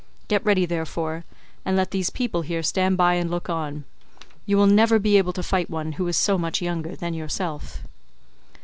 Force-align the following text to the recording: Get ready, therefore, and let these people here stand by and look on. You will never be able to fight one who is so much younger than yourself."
Get 0.27 0.43
ready, 0.43 0.65
therefore, 0.65 1.25
and 1.63 1.77
let 1.77 1.91
these 1.91 2.09
people 2.09 2.41
here 2.41 2.63
stand 2.63 2.97
by 2.97 3.13
and 3.13 3.29
look 3.29 3.51
on. 3.51 3.83
You 4.47 4.57
will 4.57 4.65
never 4.65 4.97
be 4.97 5.19
able 5.19 5.33
to 5.33 5.43
fight 5.43 5.69
one 5.69 5.91
who 5.91 6.07
is 6.07 6.17
so 6.17 6.39
much 6.39 6.59
younger 6.59 6.95
than 6.95 7.13
yourself." 7.13 7.83